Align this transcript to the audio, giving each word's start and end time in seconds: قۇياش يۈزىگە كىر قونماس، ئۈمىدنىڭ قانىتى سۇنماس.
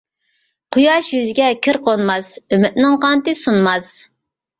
قۇياش 0.77 1.09
يۈزىگە 1.15 1.49
كىر 1.67 1.77
قونماس، 1.87 2.31
ئۈمىدنىڭ 2.57 2.97
قانىتى 3.05 3.37
سۇنماس. 3.43 3.93